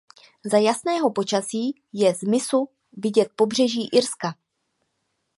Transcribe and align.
Za 0.51 0.57
jasného 0.59 1.07
počasí 1.11 1.75
je 1.93 2.13
z 2.15 2.21
mysu 2.23 2.69
vidět 2.93 3.29
pobřeží 3.35 3.89
Irska. 3.91 4.35